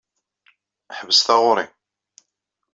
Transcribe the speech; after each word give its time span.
Ḥbes 0.97 1.19
taɣuri. 1.25 1.65